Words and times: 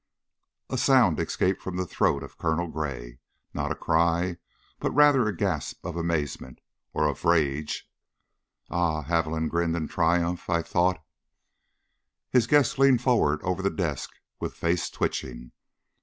A 0.71 0.79
sound 0.79 1.19
escaped, 1.19 1.61
from 1.61 1.75
the 1.77 1.85
throat 1.85 2.23
of 2.23 2.39
Colonel 2.39 2.65
Gray 2.67 3.19
not 3.53 3.71
a 3.71 3.75
cry, 3.75 4.37
but 4.79 4.89
rather 4.93 5.27
a 5.27 5.35
gasp 5.37 5.85
of 5.85 5.95
amazement, 5.95 6.57
or 6.91 7.07
of 7.07 7.23
rage. 7.23 7.87
"Aha!" 8.71 9.03
Haviland 9.03 9.51
grinned 9.51 9.75
in 9.75 9.87
triumph. 9.87 10.49
"I 10.49 10.63
thought" 10.63 11.03
His 12.31 12.47
guest 12.47 12.79
leaned 12.79 13.03
forward 13.03 13.43
over 13.43 13.61
the 13.61 13.69
desk, 13.69 14.09
with 14.39 14.55
face 14.55 14.89
twitching. 14.89 15.51